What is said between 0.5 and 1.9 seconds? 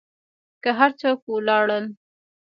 که هر څوک و لاړل.